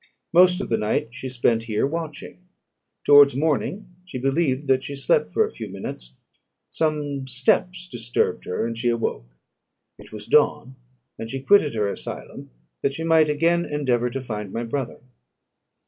Most 0.33 0.61
of 0.61 0.69
the 0.69 0.79
night 0.79 1.13
she 1.13 1.29
spent 1.29 1.65
here 1.65 1.85
watching; 1.85 2.47
towards 3.03 3.35
morning 3.35 3.97
she 4.03 4.17
believed 4.17 4.65
that 4.65 4.83
she 4.83 4.95
slept 4.95 5.31
for 5.31 5.45
a 5.45 5.51
few 5.51 5.69
minutes; 5.69 6.15
some 6.71 7.27
steps 7.27 7.87
disturbed 7.87 8.45
her, 8.45 8.65
and 8.65 8.75
she 8.75 8.89
awoke. 8.89 9.27
It 9.99 10.11
was 10.11 10.25
dawn, 10.25 10.75
and 11.19 11.29
she 11.29 11.39
quitted 11.39 11.75
her 11.75 11.87
asylum, 11.87 12.49
that 12.81 12.93
she 12.93 13.03
might 13.03 13.29
again 13.29 13.63
endeavour 13.63 14.09
to 14.09 14.21
find 14.21 14.51
my 14.51 14.63
brother. 14.63 15.01